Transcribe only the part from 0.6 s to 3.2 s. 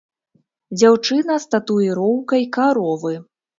Дзяўчына з татуіроўкай каровы.